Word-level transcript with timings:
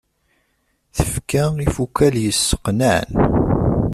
Tefka 0.97 1.43
ifukal 1.65 2.13
yesseqnaɛen. 2.23 3.11